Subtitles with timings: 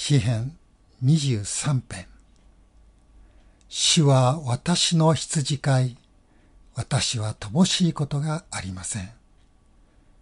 [0.00, 0.56] 詩編
[1.04, 2.06] 23編
[3.68, 5.96] 主は私の羊飼い、
[6.76, 9.10] 私は乏しいことがありません。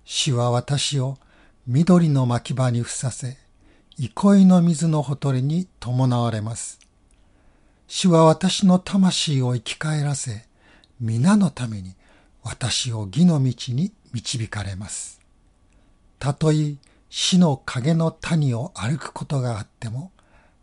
[0.06, 1.18] 主は私を
[1.66, 3.36] 緑の牧場にふさせ、
[3.98, 6.80] 憩いの水のほとりに伴われます。
[7.86, 10.46] 主は私の魂を生き返らせ、
[11.00, 11.94] 皆のために
[12.42, 15.20] 私を義の道に導かれます。
[16.18, 16.76] たとえ
[17.08, 20.12] 死の影の谷を歩くことがあっても、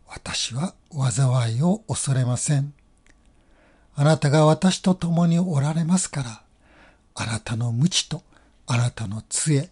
[0.06, 2.72] 私は災いを恐れません。
[3.96, 6.42] あなたが私と共におられますから、
[7.14, 8.22] あなたの無知と
[8.66, 9.70] あなたの杖、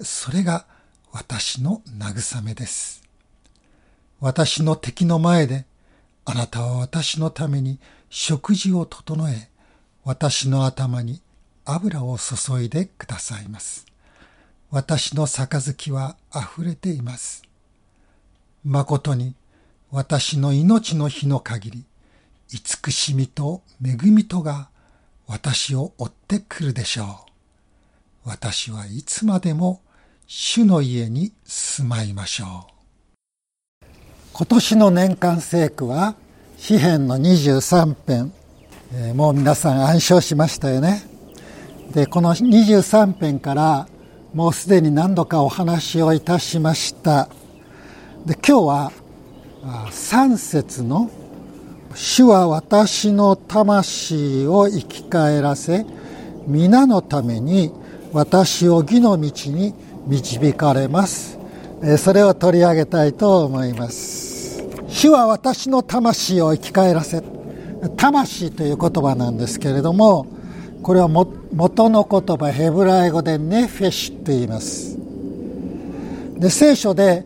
[0.00, 0.66] それが
[1.12, 3.02] 私の慰めです。
[4.20, 5.66] 私の敵の前で、
[6.24, 9.48] あなたは私のために食事を整え、
[10.04, 11.20] 私の頭に
[11.64, 13.86] 油を注いでくださいます。
[14.74, 17.44] 私の杯は溢れています。
[18.64, 19.36] 誠に
[19.92, 21.84] 私の命の日の限り、
[22.48, 24.70] 慈しみと恵みとが
[25.28, 27.24] 私を追ってくるでしょ
[28.24, 28.28] う。
[28.28, 29.80] 私はいつまでも
[30.26, 33.86] 主の家に住まいましょう。
[34.32, 36.16] 今年の年間聖句は
[36.58, 38.32] 詩編の23編、
[38.92, 41.04] えー、もう皆さん暗唱しましたよね。
[41.92, 43.86] で、この23編から
[44.34, 47.28] もうすでに何度かお話をいたしました。
[48.26, 48.92] で今日は
[49.92, 51.08] 3節の
[51.94, 55.86] 「主は私の魂を生き返らせ
[56.48, 57.70] 皆のために
[58.12, 59.72] 私を義の道に
[60.08, 61.38] 導かれます」
[61.96, 64.64] それを取り上げたいと思います。
[64.88, 67.22] 主は私の魂を生き返らせ。
[67.96, 70.26] 魂という言葉なんですけれども
[70.82, 71.08] これは
[71.54, 74.98] 元の言葉ヘブライ語でネフェシュと言います。
[76.36, 77.24] で聖書で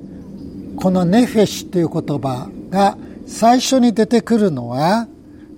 [0.77, 5.09] このネフェシュという言葉が最初に出てくるのは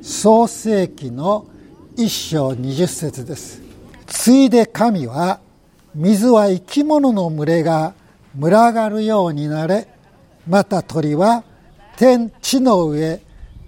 [0.01, 1.49] 創世紀の
[1.97, 3.61] 一章二十節です。
[4.07, 5.41] ついで神は
[5.93, 7.95] 水は生き物の群れが
[8.37, 9.89] 群がるようになれ
[10.47, 11.43] また鳥は
[11.97, 13.21] 天地の上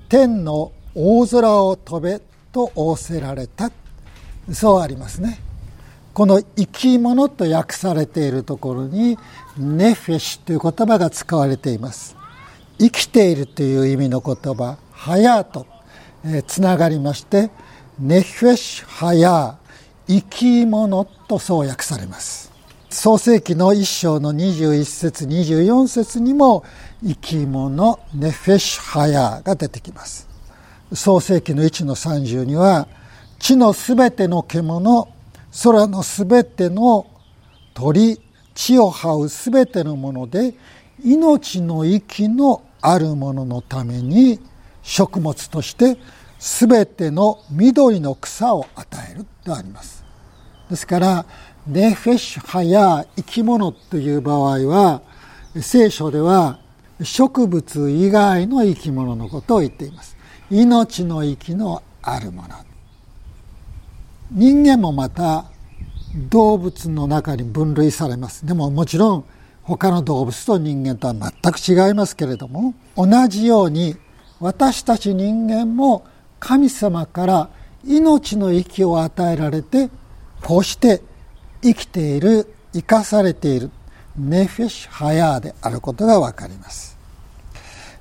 [0.08, 2.20] 天の大空を飛べ
[2.52, 3.72] と仰せられた。
[4.50, 5.38] そうありますね。
[6.14, 9.16] この生き物と訳されているところに
[9.56, 12.16] ネフェシという言葉が使われています。
[12.78, 15.66] 生きているという意味の言葉ハヤーと、
[16.24, 17.50] えー、つながりまして
[17.98, 22.52] ネフェシハヤー生き物とそう訳されます。
[22.90, 26.62] 創世紀の一章の21節24節にも
[27.02, 30.28] 生き物ネフェシハヤーが出てきます。
[30.92, 32.86] 創世紀の1の30には
[33.42, 35.08] 「地のすべての獣
[35.64, 37.08] 空のすべての
[37.74, 38.20] 鳥
[38.54, 40.54] 地を這うすべてのもので
[41.04, 44.38] 命の息のあるもののために
[44.84, 45.98] 食物として
[46.38, 50.04] すべての緑の草を与えるとあります。
[50.70, 51.26] ですから
[51.66, 55.02] ネフェシュハや生き物という場合は
[55.60, 56.60] 聖書では
[57.02, 60.16] 植物以外の生き物のことを言っています。
[60.48, 62.71] 命の息のあるもの
[64.34, 65.44] 人間もまた
[66.14, 68.46] 動物の中に分類されます。
[68.46, 69.24] でももちろん
[69.62, 73.96] 他の動物と人間とは全く違いますけれども同じように
[74.40, 76.04] 私たち人間も
[76.40, 77.50] 神様から
[77.86, 79.90] 命の息を与えられて
[80.42, 81.02] こうして
[81.62, 83.70] 生きている生かされている
[84.16, 86.98] ネフェシュハヤーであることがわかります。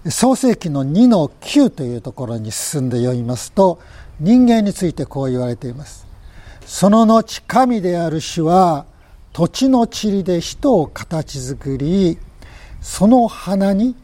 [0.09, 3.79] 創世紀の2の9というところに進んで読みますと
[4.19, 6.10] 人間についてこう言われています。
[6.65, 8.85] その後神である主は
[9.33, 12.17] 土地の塵で人を形作り
[12.81, 13.95] その花に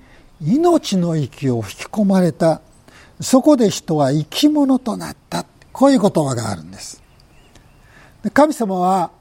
[0.42, 2.62] 命の息を吹き込まれた。
[3.20, 5.46] そこで人は生き物となった。
[5.74, 7.02] こういう言葉があるんです。
[8.34, 9.12] 神様は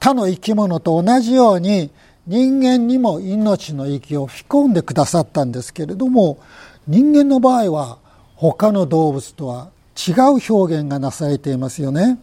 [0.00, 1.90] 他の生き物と同じように
[2.26, 6.38] 人間にも命の息を吹き込んでくださったんですけれども
[6.86, 7.98] 人間の場合は
[8.34, 12.18] 他の動物とは違う表現がなされていますよね。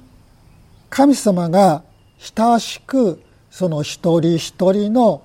[0.92, 1.84] 神様が
[2.18, 5.24] 親しくその一人一人の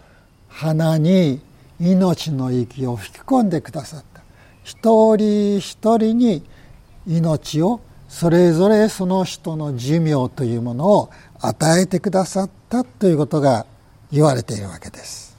[0.48, 1.40] 花に
[1.80, 4.22] 命の息を吹き込んでくださった。
[4.62, 6.44] 一人一人に
[7.06, 11.10] 命をそれぞれその人の寿命というものを
[11.40, 13.66] 与えてくださったということが
[14.12, 15.36] 言われているわけです。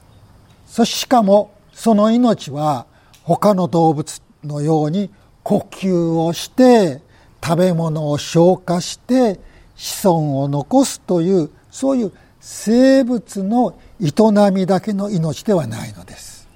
[0.66, 2.84] そししかもその命は
[3.22, 5.10] 他の動物のように
[5.42, 7.00] 呼吸をして
[7.42, 9.40] 食べ物を消化して
[9.78, 14.12] 子孫を残すというそういう生物の営
[14.50, 16.48] みだけの命ではないのです。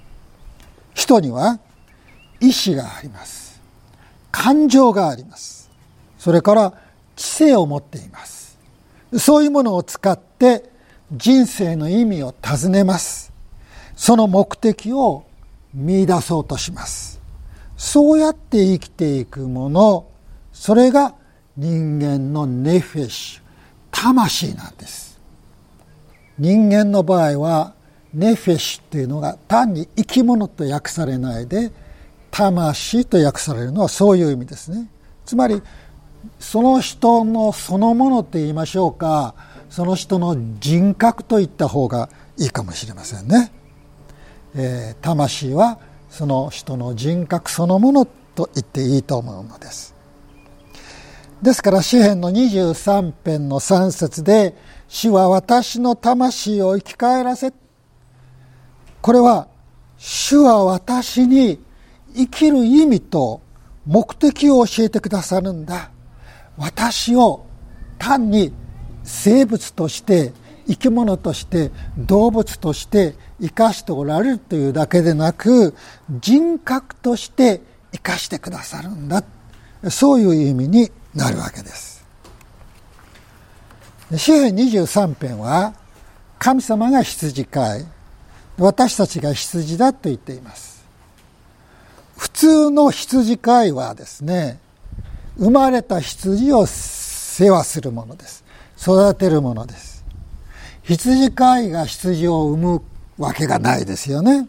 [0.93, 1.59] 人には
[2.39, 3.61] 意志があります。
[4.31, 5.71] 感情があります。
[6.19, 6.73] それから
[7.15, 8.59] 知性を持っています。
[9.17, 10.69] そういうものを使って
[11.11, 13.31] 人生の意味を尋ねます。
[13.95, 15.23] その目的を
[15.73, 17.21] 見出そうとします。
[17.77, 20.07] そうやって生きていくもの
[20.51, 21.15] それが
[21.55, 23.41] 人間のネフェシュ
[23.91, 25.19] 魂なんです。
[26.39, 27.73] 人間の場合は
[28.13, 31.71] ネフェシュっていうのが単に生き物と訳されないで
[32.31, 34.89] 魂と訳されるのはそういう意味ですね。
[35.25, 35.61] つまり
[36.39, 39.35] その人のそのものって言いましょうか
[39.69, 43.51] その人の人格といった方がいいかもしれませんね、
[44.55, 45.79] えー、魂は
[46.09, 49.92] その人の人格そのものと言っていいと思うのです。
[51.43, 54.55] ですから詩篇の23編の3節で
[54.87, 57.51] 「主は私の魂を生き返らせ」
[59.01, 59.49] これは
[59.97, 61.59] 主は私に
[62.15, 63.41] 生きる意味と
[63.85, 65.91] 目的を教えてくださるんだ。
[66.55, 67.45] 私を
[67.99, 68.53] 単に
[69.03, 70.31] 生物として
[70.65, 75.75] 生き物として動物として生かしておられるというだけでなく
[76.09, 77.59] 人格として
[77.91, 79.25] 生かしてくださるんだ。
[79.89, 82.03] そういう意味になるわけです。
[84.17, 85.73] 詩篇23編は
[86.39, 87.85] 神様が羊飼い
[88.57, 90.83] 私たちが羊だと言っています。
[92.17, 94.59] 普通の羊飼いはですね
[95.37, 98.43] 生まれた羊を世話するものです。
[98.77, 100.03] 育てるものです。
[100.83, 102.81] 羊飼いが羊を産む
[103.17, 104.47] わけがないですよね。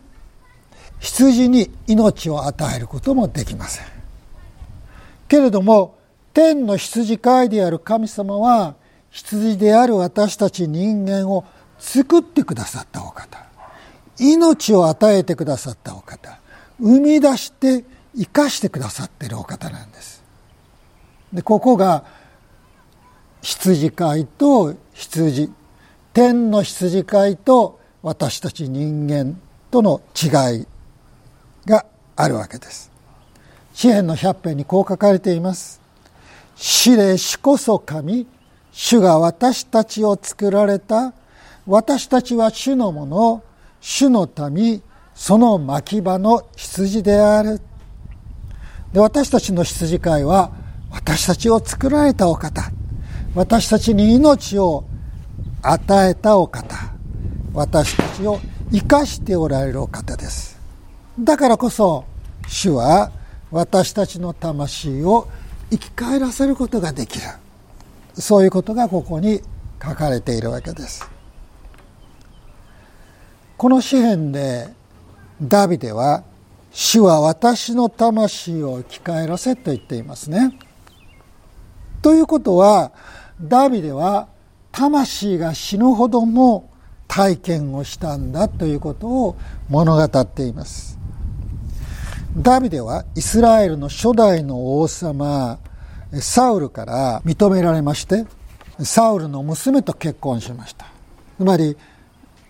[0.98, 3.86] 羊に命を与えることもできません。
[5.28, 5.96] けれども
[6.34, 8.74] 天の羊飼いである神様は
[9.10, 11.44] 羊である私たち人間を
[11.78, 13.44] 作ってくださったお方。
[14.18, 16.40] 命を与えてくださったお方。
[16.80, 17.84] 生み出して
[18.16, 20.24] 生かしてくださっているお方なんです。
[21.32, 22.04] でここが
[23.40, 25.52] 羊飼いと羊
[26.12, 29.40] 天の羊飼いと私たち人間
[29.70, 30.66] との違い
[31.66, 32.90] があるわけです。
[33.72, 35.83] 詩篇の百編にこう書かれています。
[36.56, 38.26] 死霊死こそ神
[38.72, 41.14] 主が私たちを作られた。
[41.66, 43.42] 私たちは主のもの
[43.80, 44.82] 主の民
[45.14, 47.60] その牧場の羊である。
[48.92, 50.52] で私たちの羊飼いは
[50.90, 52.70] 私たちを作られたお方。
[53.34, 54.84] 私たちに命を
[55.62, 56.76] 与えたお方。
[57.52, 58.40] 私たちを
[58.72, 60.60] 生かしておられるお方です。
[61.18, 62.04] だからこそ
[62.48, 63.12] 主は
[63.52, 65.28] 私たちの魂を
[65.74, 67.24] 生き返らせることができる
[68.14, 69.40] そういうことがここに
[69.82, 71.10] 書かれているわけです
[73.56, 74.68] この詩篇で
[75.42, 76.22] ダビデは
[76.70, 80.58] 「主は私の魂を生き返らせ」と言っていますね。
[82.02, 82.92] ということは
[83.40, 84.28] ダビデは
[84.70, 86.64] 魂が死ぬほどの
[87.08, 89.36] 体験をしたんだということを
[89.68, 90.93] 物語っています。
[92.36, 95.60] ダビデはイスラエルの初代の王様
[96.20, 98.26] サウルから認められまして
[98.80, 100.86] サウルの娘と結婚しました。
[101.36, 101.76] つまり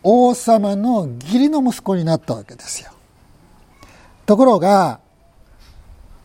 [0.02, 2.92] 王様の義理の息子になったわけですよ。
[4.24, 5.00] ところが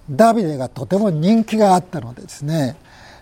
[0.09, 2.77] ダビデがとても人気があったのでですね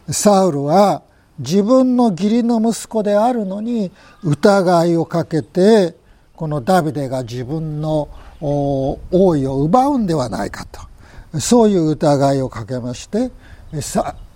[0.08, 1.02] サウルは
[1.40, 3.92] 自分の義理の息子であるのに
[4.24, 5.96] 疑いをかけて
[6.36, 8.10] このダビデが自分の
[8.41, 11.39] 王位を奪うんではないかと。
[11.39, 13.32] そういう疑いをかけまして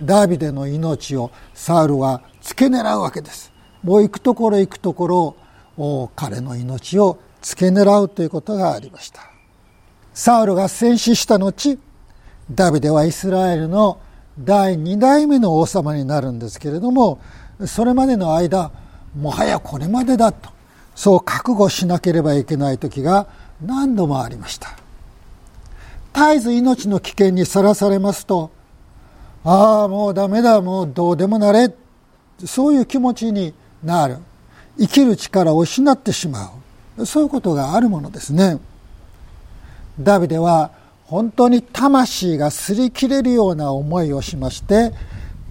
[0.04, 3.52] ダビデの命をサウルは付け狙うわけです。
[3.84, 5.36] もう行くところ行くとこ
[5.78, 9.22] ろ彼の命を付け狙うということがありました。
[10.14, 11.80] サウルが戦死した後
[12.52, 14.00] ダビデはイスラエルの
[14.38, 17.20] 第2代目の王様になるんですけれども
[17.66, 18.72] それまでの間
[19.16, 20.50] もはやこれまでだと。
[20.94, 23.28] そう覚悟しなければいけない時が
[23.62, 24.76] 何度もありました。
[26.14, 28.52] 絶えず命の危険にさらされますと
[29.46, 31.74] ああもうダメだもうどうでもなれ
[32.46, 33.54] そういう気持ちに
[33.84, 34.18] なる。
[34.80, 36.54] 生きる力を失ってしま
[36.98, 37.06] う。
[37.06, 38.60] そういうことがあるものですね。
[40.00, 40.72] ダビデは
[41.06, 44.94] 本当に魂が擦り切れるような思いをしまして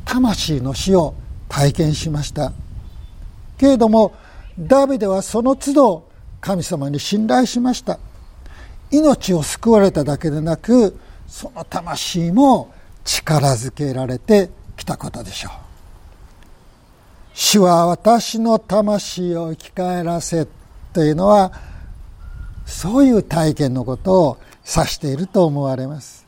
[0.04, 1.14] 魂の死を
[1.48, 2.52] 体験しました。
[3.58, 4.14] けれども
[4.58, 6.09] ダビデはその都度
[6.40, 7.98] 神様に信頼しました。
[8.90, 12.72] 命を救われただけでなくその魂も
[13.04, 15.52] 力づけられてきたことでしょう。
[17.34, 20.46] 主は私の魂を生き返らせ
[20.92, 21.52] というのは
[22.66, 26.26] そういう体験のことを指していると思われます。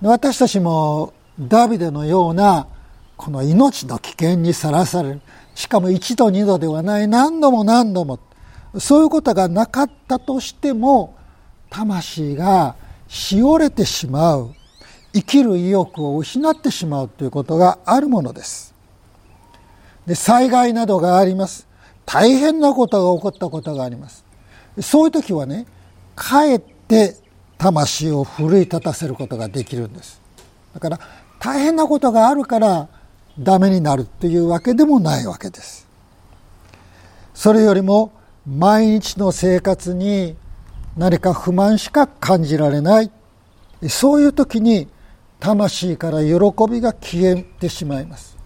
[0.00, 2.66] 私たちもダビデのような
[3.16, 5.20] この命の危険にさらされる。
[5.54, 7.08] しかも一度二度ではない。
[7.08, 8.18] 何度も何度も
[8.78, 11.14] そういうことがなかったとしても
[11.70, 12.76] 魂が
[13.08, 14.54] しおれてしまう
[15.14, 18.74] 生きる意欲を失ってしまうということがあるものです。
[20.06, 21.66] で災害などがあります。
[22.04, 24.24] 大変なことが起こったことがあります。
[24.80, 25.66] そういう時はね
[26.14, 27.16] かえって
[27.58, 30.20] 魂を奮い立たせることができるんです。
[30.74, 31.00] だから
[31.38, 32.88] 大変なことがあるから
[33.38, 35.86] ダメになるっていうわけでもないわけです。
[37.34, 38.12] それよりも
[38.46, 40.36] 毎日の生活に
[40.96, 43.10] 何か不満しか感じられない。
[43.88, 44.88] そういう時に
[45.40, 46.32] 魂から喜
[46.70, 48.36] びが消えてしまいます。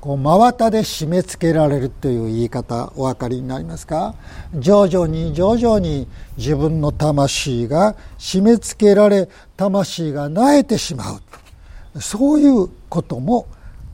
[0.00, 4.14] こう真綿で締め付けられるという言い方お分かりになりますか？
[4.58, 12.00] 徐々に徐々に自分の魂が締め付けられ魂が萎えてしまう。
[12.02, 13.46] そういうことも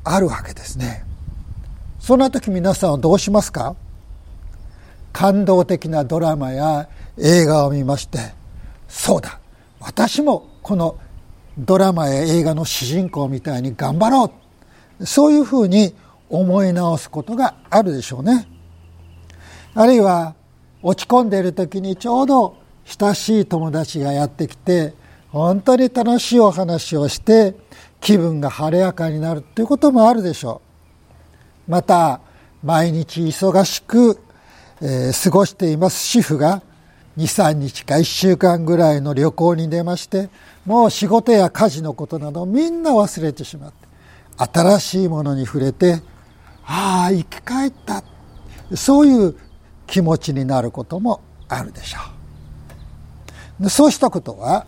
[0.02, 1.04] あるわけですね。
[2.00, 3.76] そんな時皆さんはどうしますか？
[5.12, 6.88] 感動的なドラマや
[7.18, 8.18] 映画を見まして
[8.88, 9.40] そうだ
[9.80, 10.98] 私もこの
[11.58, 14.32] ドラマや映画の主人公みたいに頑張ろ
[14.98, 15.06] う。
[15.06, 15.94] そういうふうに
[16.28, 18.46] 思い直すことがあるでしょうね。
[19.74, 20.34] あるいは
[20.82, 24.94] 落ち込んでいる時にちょうど親しい友達がやってきて
[25.28, 27.54] 本当に楽しいお話をして
[28.00, 30.62] 気分が晴れやかになるということもあるでしょ
[31.68, 31.70] う。
[31.70, 32.20] また
[32.62, 34.18] 毎日忙しく、
[34.82, 36.06] えー、過ごしています。
[36.06, 36.62] 主婦が
[37.18, 40.30] 23日か1週間ぐらいの旅行に出まして
[40.64, 43.88] もう仕事や家事のことなどみんな忘れてしまって
[44.38, 46.00] 新しいものに触れて
[46.64, 48.02] ああ生き返った。
[48.74, 49.36] そういう
[49.86, 51.98] 気持ちになることもあるでしょ
[53.60, 53.68] う。
[53.68, 54.66] そうしたことは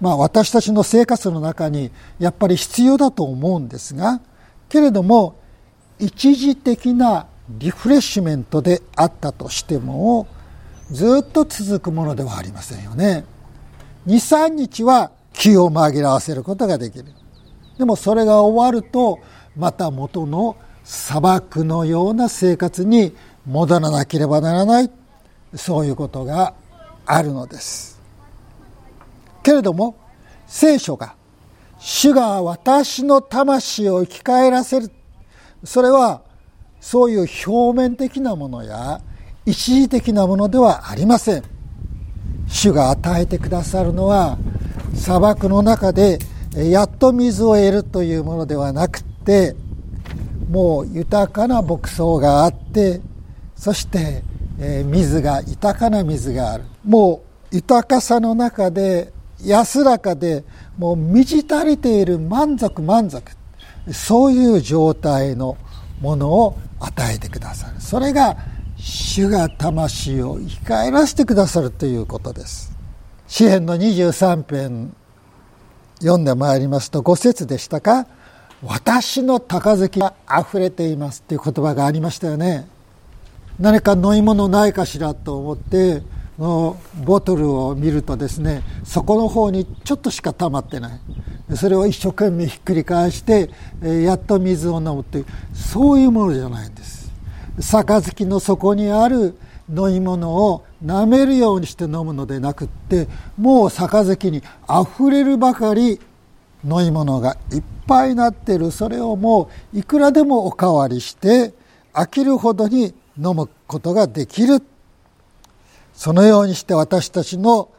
[0.00, 4.20] まあ私たちの生活の中にやっぱり必要だと思うんですが
[4.68, 5.40] けれども
[5.98, 10.26] 一時的なリフレッシュメントであったとしても
[10.90, 13.24] ずっと続くものではありませんよね。
[14.06, 17.06] 23日は気を紛らわせることができる。
[17.78, 19.20] でもそれが終わると
[19.56, 23.14] また元の砂漠のような生活に
[23.46, 24.90] 戻らなければならない
[25.54, 26.54] そういうことが
[27.06, 28.00] あるのです。
[29.42, 29.96] けれども
[30.46, 31.14] 聖書が
[31.78, 34.90] 主が私の魂を生き返らせる
[35.64, 36.22] それは
[36.80, 39.00] そういう表面的なものや
[39.46, 41.42] 一時的なものではありません。
[42.46, 44.38] 主が与えてくださるのは
[44.94, 46.18] 砂漠の中で
[46.54, 49.54] やっと水を得るというものではなくて
[50.50, 53.00] もう豊かな牧草があって
[53.54, 54.22] そして
[54.84, 56.64] 水が豊かな水がある。
[56.84, 59.12] もう豊かさの中で
[59.44, 60.44] 安らかで
[60.78, 63.32] もう満ち足りている満足満足。
[63.92, 65.56] そういう状態の
[66.00, 67.80] ものを与えてくださる。
[67.80, 68.36] それが
[68.76, 72.76] 主が魂を生き返らせてくださるということです。
[73.26, 74.94] 詩篇の23編
[76.00, 78.06] 読んでまいりますと5節でしたか？
[78.62, 82.68] 私の高月が溢れていますという言葉がありましたよね。
[83.58, 86.02] 何か飲み物ないかしらと思って
[86.38, 91.00] のボトルを見るとですねそこの方にちょっとしか溜まってない。
[91.56, 93.48] それを一生懸命ひっくり返して
[93.82, 97.10] やっと水を飲むというそういうものじゃないんです。
[97.58, 99.34] 杯の底にある
[99.70, 106.00] 飲み物を舐めるようにして飲むのでなくってもう杯にあふれるばかり
[106.64, 108.70] 飲み物がいっぱいになってる。
[108.70, 111.54] それをもういくらでもおかわりして
[111.94, 114.62] 飽きるほどに飲むことができる。
[115.98, 117.70] そのようにして私たちの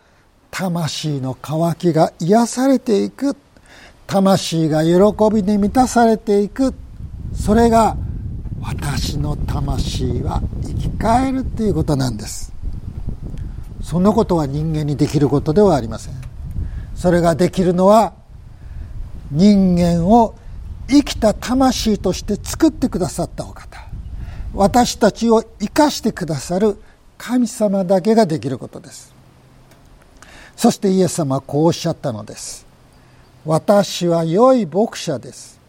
[0.51, 3.37] 魂の渇きが癒されていく。
[4.07, 4.91] 魂が喜
[5.33, 6.73] びに満たされていく。
[7.33, 7.95] それが
[8.61, 12.51] 私の魂は生き返るっていうことなんです。
[13.81, 16.13] そのことは人間にできることではありません。
[16.95, 18.15] それができるのは
[19.31, 20.35] 人間を
[20.89, 23.79] 生きた魂として作ってくださったお方。
[24.53, 26.81] 私たちを生かしてくださる
[27.19, 29.13] 神様だけができることです。
[30.55, 32.65] そしてイエス様はこうおっしゃったのです。
[33.45, 35.59] 私は良い牧者です。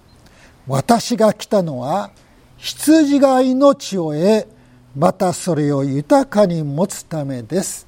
[0.67, 2.13] 私が来たのは
[2.57, 4.49] 羊が命を得
[4.97, 7.87] またそれを豊かに持つためです。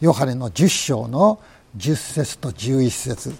[0.00, 1.38] ヨハネの10章の
[1.76, 3.32] 10節と11節。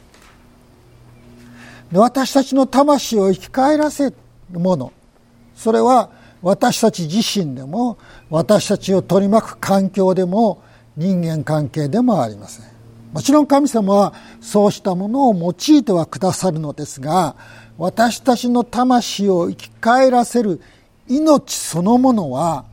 [1.92, 4.14] 私たちの魂を生き返らせる
[4.52, 4.92] もの。
[5.54, 6.10] それは
[6.42, 10.62] 私たち自身でも私たちを取り巻く環境でも
[10.96, 12.66] 人間関係でもありません。
[13.12, 17.36] もちろん神様はそうしたものを用いてはくださるのですが
[17.76, 20.62] 私たちの魂を生き返らせる
[21.08, 22.64] 命そのものは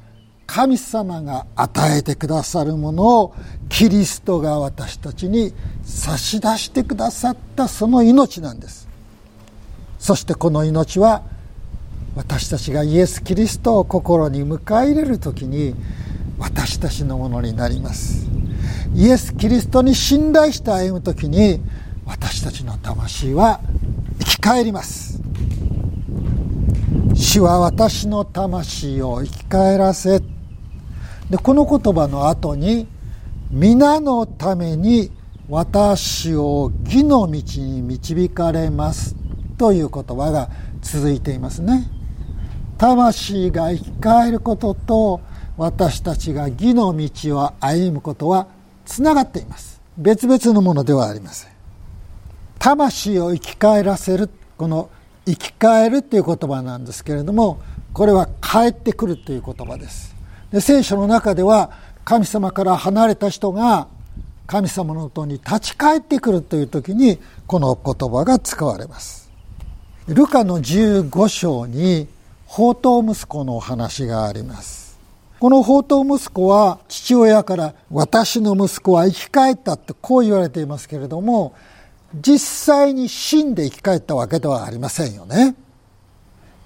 [0.47, 3.35] 神様が与えてくださるものを
[3.67, 8.87] キリストが私たちに差し出してくださったその命なんです。
[9.99, 11.21] そしてこの命は
[12.15, 15.75] 私たちがイエス・キリストを心に迎え入れる時に
[16.37, 18.27] 私たちのものになります。
[18.95, 21.61] イエス・キリストに信頼して歩む時に
[22.05, 23.61] 私たちの魂は
[24.19, 25.21] 生き返ります。
[27.13, 30.21] 主は私の魂を生き返らせ。
[31.29, 32.87] でこの言葉の後に
[33.51, 35.11] 皆のために
[35.47, 39.15] 私を義の道に導かれます
[39.57, 40.49] という言葉が
[40.81, 41.98] 続いていますね。
[42.79, 45.19] 魂が生き返ることと
[45.57, 48.47] 私たちが義の道を歩むことは
[48.85, 49.81] つながっています。
[49.97, 51.51] 別々のものではありません。
[52.57, 54.89] 魂を生き返らせるこの
[55.25, 57.59] 生き返るっていう言葉なんですけれども
[57.91, 60.15] これは帰ってくるという言葉です。
[60.49, 61.71] で聖書の中では
[62.05, 63.89] 神様から離れた人が
[64.47, 69.29] 神様のとに立ち返ってくるという時にこの言葉が使われます。
[70.07, 72.07] ルカの15章に
[72.49, 74.97] 宝刀息子のお話があります。
[75.39, 81.53] この宝刀息子は父親から私の息子は生き返ったってこう言われていますけれども
[82.13, 85.55] 実際に死んで生き返ったわけではありませんよね。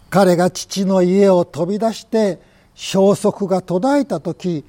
[0.09, 2.39] 彼が父の家を飛び出して
[2.75, 4.63] 消息が途絶えた時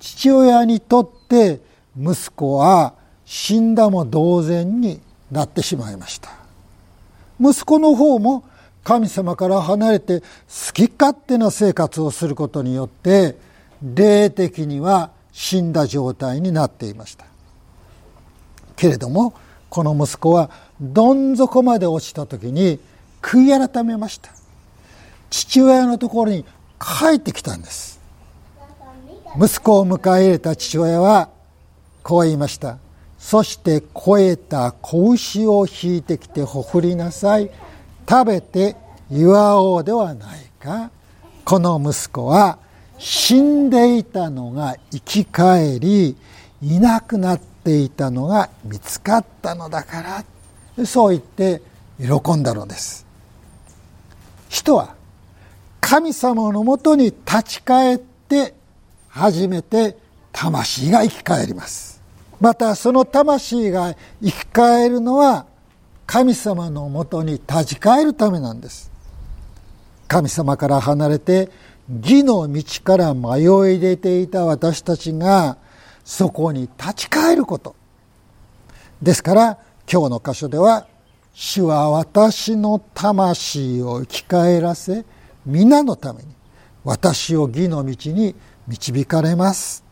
[0.00, 1.60] 父親にとって
[1.96, 2.94] 息子は
[3.24, 6.30] 死んだも同然になってしまいました。
[7.40, 8.42] 息子の方も
[8.86, 10.26] 神様から離れて好
[10.72, 13.36] き勝手な生活をすることによって
[13.82, 17.26] 霊的には死んだ状態になっていました。
[18.76, 19.34] けれども
[19.70, 20.50] この息子は
[20.80, 22.78] どん底まで落ちた時に
[23.22, 24.30] 悔い改めました。
[25.30, 26.44] 父親のところに
[26.78, 27.98] 帰ってきたんです。
[29.36, 31.30] 息子を迎え入れた父親は
[32.04, 32.78] こう言いました。
[33.18, 37.50] そして肥えた子牛を引いてきてほふりなさい。
[38.08, 38.76] 食べて
[39.10, 40.90] 祝おうではないか。
[41.44, 42.58] この息子は
[42.98, 46.16] 死んでいたのが生き返り
[46.62, 50.24] いなくなっていたのが見つかったのだか
[50.76, 50.86] ら。
[50.86, 51.62] そう言って
[51.98, 53.06] 喜んだのです。
[54.48, 54.94] 人は
[55.80, 58.54] 神様のもとに立ち返って
[59.08, 59.96] 初めて
[60.32, 62.02] 魂が生き返ります。
[62.40, 65.46] またその魂が生き返るのは
[66.06, 68.90] 神様のもとに立ち返るためなんです。
[70.08, 71.50] 神様から離れて
[72.00, 75.58] 義の道から迷い出ていた私たちが
[76.04, 77.74] そこに立ち返ること。
[79.02, 79.58] ですから
[79.90, 80.86] 今日の箇所では
[81.38, 85.04] 「主は私の魂を生き返らせ
[85.44, 86.28] 皆のために
[86.82, 88.34] 私を義の道に
[88.66, 89.84] 導かれます。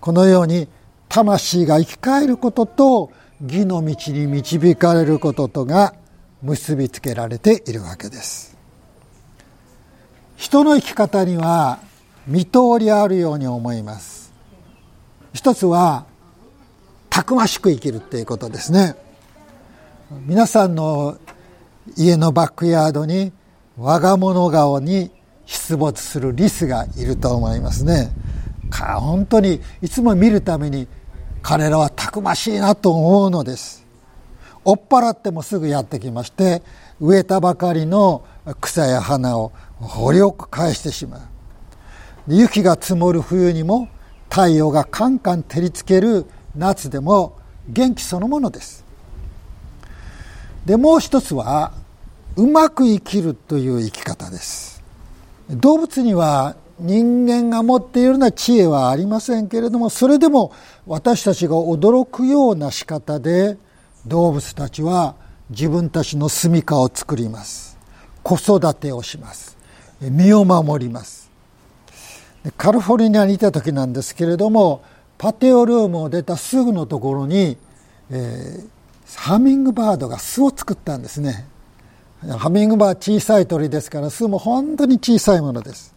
[0.00, 0.68] このように
[1.08, 3.10] 魂が生き返ることと
[3.42, 5.94] 義の道に導かれることとが
[6.42, 8.56] 結びつけられているわけです。
[10.36, 11.78] 人の生き方には
[12.26, 14.32] 見通りあるように思います。
[15.32, 16.06] 一つは
[17.10, 18.94] たくましく生きるっていうことですね。
[20.26, 21.18] 皆さんの
[21.96, 23.32] 家のバックヤードに
[23.76, 25.10] 我が物顔に
[25.46, 28.10] 出没するリスがいると思いますね。
[28.70, 30.88] 本当にいつも見るために
[31.44, 33.84] 彼らはたくましいなと思うのです。
[34.64, 36.62] 追っ払ってもすぐやってきまして
[36.98, 38.24] 植えたばかりの
[38.62, 41.20] 草や花を掘りく返してしまう。
[42.28, 43.90] 雪が積もる冬にも
[44.30, 46.24] 太陽がカンカン照りつける
[46.56, 47.36] 夏でも
[47.68, 48.82] 元気そのものです。
[50.64, 51.72] でもう一つは
[52.36, 54.82] うまく生きるという生き方です。
[55.50, 60.52] 動物には人間が持っているような知恵はありませんけれどもそれでも
[60.86, 63.56] 私たちが驚くような仕方で
[64.06, 65.14] 動物たちは
[65.48, 67.78] 自分たちの住みかを作ります。
[68.22, 69.56] 子育てをします。
[69.98, 71.30] 身を守ります。
[72.58, 74.82] カリフォルニアにいた時なんですけれども
[75.16, 77.56] パテオルームを出たすぐのところに、
[78.10, 81.46] えー、ハミングバードが巣を作ったんですね。
[82.38, 85.93] ハミングバー小さい鳥ですから巣も本当に小さいものです。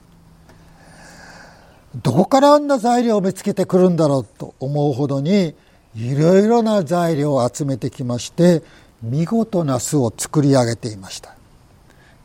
[2.03, 5.55] どこからあんな材料を見つけてくるんだろうと思うほどに
[5.95, 8.61] いろいろな材料を集めてきまして
[9.01, 11.35] 見事な巣を作り上げていました。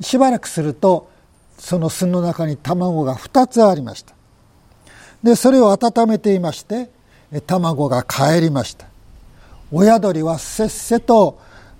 [0.01, 1.11] しばらくすると
[1.59, 4.15] その巣の中に卵が2つありました。
[5.23, 6.91] でそれを温めていまして
[7.47, 8.87] 卵が帰りました。
[9.71, 11.39] 親鳥はせっせと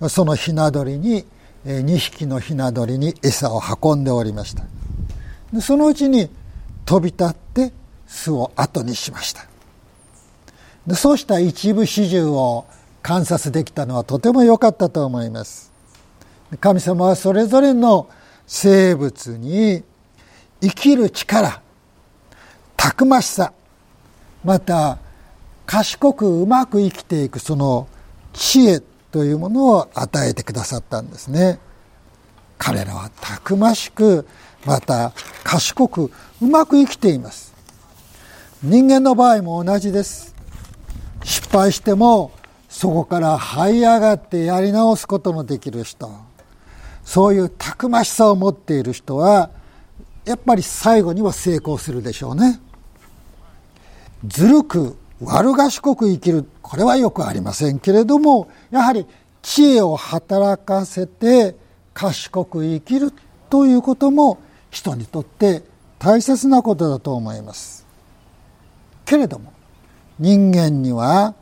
[0.09, 1.25] そのひな鳥に
[1.65, 4.63] 2匹のひな鳥に餌を運んでおりました。
[5.51, 6.29] でそのうちに
[6.85, 7.71] 飛び立って
[8.13, 9.45] 巣を後にしました。
[10.85, 12.65] でそうした一部始終を
[13.01, 15.71] 観察できたのはとても良かったと思います。
[16.59, 18.07] 神様はそれぞれの
[18.45, 19.83] 生物に
[20.61, 21.61] 生きる力
[22.77, 23.53] たくましさ
[24.43, 24.99] また
[25.65, 27.87] 賢くうまく生きていくその
[28.33, 31.59] 知恵というものを与えてくださったんですね。
[32.59, 34.27] 彼らはたくましく
[34.65, 37.52] また賢くうまく生きています。
[38.63, 40.33] 人間の場合も同じです。
[41.21, 42.31] 失敗しても
[42.69, 46.09] そこから這い上がってやり直すことのできる人。
[47.03, 49.49] そういうたくましさを持っている人は
[50.23, 52.61] やっぱり最後には成功するでしょうね。
[54.25, 56.45] ずるく悪賢く生きる。
[56.61, 59.05] これはよくありませんけれどもやはり
[59.41, 61.57] 知恵を働かせて
[61.93, 63.11] 賢く生きる
[63.49, 64.39] ということも
[64.71, 65.63] 人にとって
[65.99, 67.82] 大切なことだと思います。
[69.05, 69.53] けれども
[70.19, 71.35] 人間には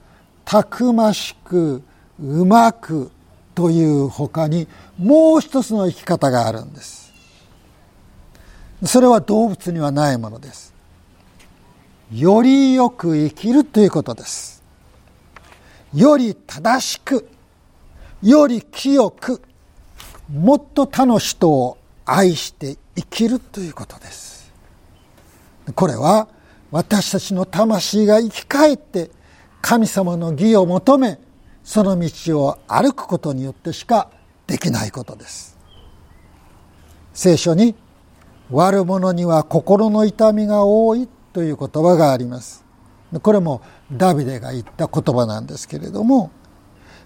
[0.45, 1.83] たくましく
[2.19, 3.11] うまく
[3.55, 7.11] という他にもう一つの生き方があるんです。
[8.83, 10.73] それは動物にはないものです。
[12.13, 14.63] よりよく生きるということです。
[15.93, 17.29] より正しく
[18.21, 19.41] より清く
[20.31, 24.51] もっと他の人を愛して生きるということです。
[25.75, 26.27] これは
[26.71, 29.11] 私たちの魂が生き返って
[29.61, 31.19] 神様の義を求め
[31.63, 34.09] その道を歩くことによってしか
[34.47, 35.57] できないことです。
[37.13, 37.75] 聖書に
[38.49, 42.65] 悪者には心の痛みが多いという言葉があります。
[43.21, 46.31] これもダビデが言った言葉なんですけれども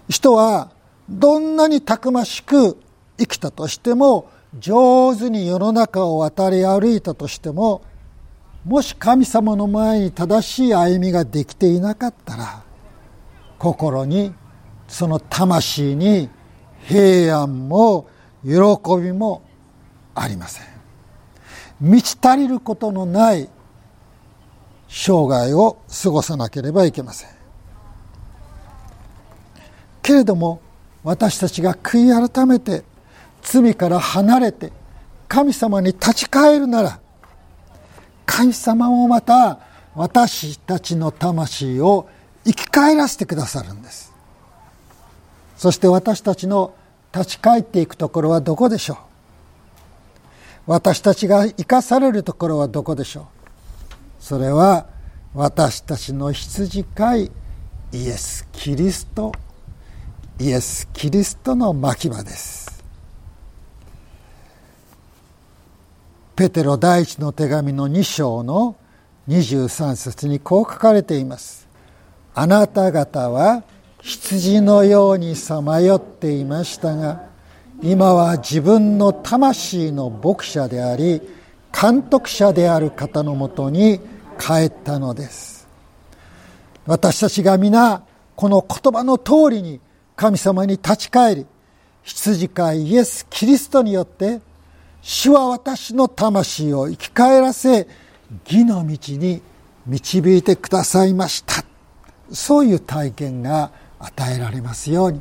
[0.08, 0.70] 人は
[1.08, 2.78] どんなにたくましく
[3.18, 7.82] 生きたとしても上手に世の中を渡り歩いたとしても
[8.66, 12.64] もし神様の前に正しい歩みができていなかったら
[13.60, 14.34] 心に
[14.88, 16.28] その魂に
[16.88, 18.08] 平安も
[18.42, 18.50] 喜
[19.00, 19.42] びも
[20.16, 20.66] ありません。
[21.80, 23.48] 満ち足りることのない
[24.88, 27.30] 生涯を過ごさなければいけません。
[30.02, 30.60] けれども
[31.04, 32.82] 私たちが悔い改めて
[33.42, 34.72] 罪から離れて
[35.28, 37.00] 神様に立ち返るなら
[38.26, 39.60] 神様もまた
[39.94, 42.08] 私たちの魂を
[42.44, 44.12] 生き返らせてくださるんです。
[45.56, 46.74] そして私たちの
[47.14, 48.96] 立ち返っていくところはどこでしょう？
[50.66, 53.24] 私たちが生かされるところはどこでしょう？
[54.20, 54.86] それは
[55.32, 57.30] 私たちの羊飼い
[57.92, 59.32] イエス・キリスト
[60.38, 62.75] イエス・キリストの牧場です。
[66.36, 68.76] ペテロ第一の手紙の2章の
[69.26, 71.66] 23節にこう書かれています。
[72.34, 73.64] あなた方は
[74.02, 77.22] 羊のようにさまよっていましたが
[77.82, 81.22] 今は自分の魂の牧者であり
[81.72, 83.98] 監督者である方のもとに
[84.38, 85.66] 帰ったのです。
[86.84, 88.02] 私たちが皆
[88.34, 89.80] この言葉の通りに
[90.14, 91.46] 神様に立ち返り
[92.02, 94.42] 羊飼いイエス・キリストによって
[95.08, 97.86] 主は私の魂を生き返らせ
[98.44, 99.40] 義の道に
[99.86, 101.64] 導いてくださいました。
[102.32, 105.20] そういう体験が与えられますように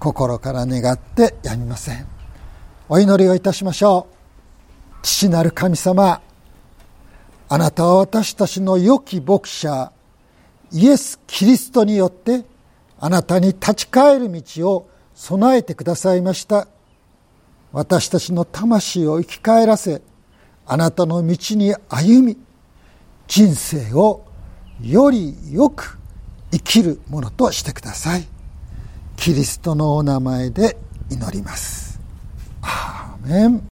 [0.00, 2.08] 心から願ってやみません。
[2.88, 4.98] お祈りをいたしましょう。
[5.02, 6.20] 父なる神様
[7.48, 9.92] あなたは私たちの良き牧者
[10.72, 12.44] イエス・キリストによって
[12.98, 16.66] あなたに立ち返る道を備えてくださいました。
[17.72, 20.02] 私たちの魂を生き返らせ
[20.66, 22.36] あなたの道に歩み
[23.26, 24.24] 人生を
[24.80, 25.98] よりよく
[26.50, 28.26] 生きるものとしてください。
[29.16, 30.76] キリストのお名前で
[31.10, 32.00] 祈ります。
[32.62, 33.69] アーメン。